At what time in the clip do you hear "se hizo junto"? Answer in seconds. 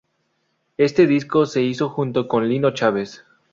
1.45-2.27